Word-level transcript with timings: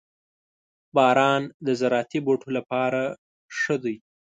•باران 0.95 1.41
د 1.65 1.67
زراعتي 1.79 2.19
بوټو 2.25 2.49
لپاره 2.57 3.01
ښه 3.57 3.75
دی. 3.83 3.95